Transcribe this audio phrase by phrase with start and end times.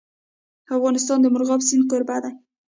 [0.75, 2.33] افغانستان د مورغاب سیند کوربه دی.